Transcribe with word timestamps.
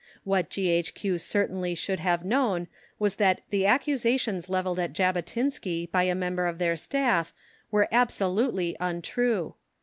What 0.23 0.49
G.H.Q. 0.49 1.19
certainly 1.19 1.75
should 1.75 1.99
have 1.99 2.25
known 2.25 2.67
was 2.97 3.17
that 3.17 3.41
the 3.51 3.67
accusations 3.67 4.49
levelled 4.49 4.79
at 4.79 4.93
Jabotinsky 4.93 5.91
by 5.91 6.05
a 6.05 6.15
member 6.15 6.47
of 6.47 6.57
their 6.57 6.75
Staff 6.75 7.35
were 7.69 7.87
absolutely 7.91 8.75
untrue. 8.79 9.53